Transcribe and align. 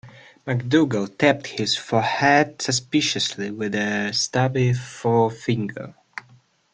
MacDougall 0.47 1.09
tapped 1.09 1.45
his 1.45 1.77
forehead 1.77 2.59
suspiciously 2.59 3.51
with 3.51 3.75
a 3.75 4.11
stubby 4.13 4.73
forefinger. 4.73 5.93